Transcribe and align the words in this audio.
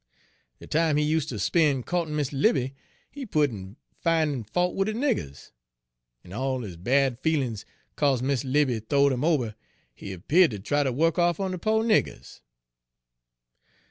De 0.59 0.65
time 0.65 0.97
he 0.97 1.03
useter 1.03 1.37
spen' 1.37 1.83
co'tin' 1.83 2.15
Miss 2.15 2.33
Libbie 2.33 2.73
he 3.11 3.23
put 3.23 3.51
in 3.51 3.75
findin' 3.99 4.43
fault 4.43 4.73
wid 4.73 4.87
de 4.87 4.95
niggers, 4.95 5.51
en 6.25 6.33
all 6.33 6.61
his 6.61 6.75
bad 6.75 7.19
feelin's 7.19 7.65
'ca'se 7.95 8.23
Miss 8.23 8.43
Libbie 8.43 8.81
th'owed 8.81 9.13
'im 9.13 9.23
ober 9.23 9.53
he'peared 9.93 10.49
ter 10.49 10.57
try 10.57 10.81
ter 10.81 10.91
wuk 10.91 11.19
off 11.19 11.39
on 11.39 11.51
de 11.51 11.59
po' 11.59 11.83
niggers. 11.83 12.41